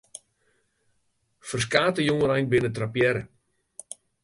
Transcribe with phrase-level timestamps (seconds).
[1.51, 3.23] Ferskate jongeren binne trappearre.